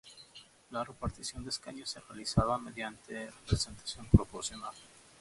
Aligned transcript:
La 0.71 0.83
repartición 0.83 1.43
de 1.43 1.51
escaños 1.51 1.91
se 1.91 1.99
realizaba 1.99 2.57
mediante 2.57 3.27
representación 3.29 4.07
proporcional. 4.07 4.73